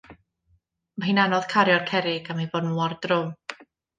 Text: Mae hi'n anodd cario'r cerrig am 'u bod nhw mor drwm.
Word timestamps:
Mae 1.01 1.05
hi'n 1.09 1.19
anodd 1.25 1.45
cario'r 1.51 1.85
cerrig 1.91 2.31
am 2.35 2.41
'u 2.45 2.49
bod 2.55 2.67
nhw 2.69 2.75
mor 2.79 2.99
drwm. 3.05 3.31